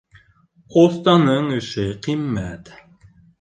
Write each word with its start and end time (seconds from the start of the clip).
Оҫтаның 0.83 1.51
эше 1.59 1.85
ҡиммәт. 2.07 2.73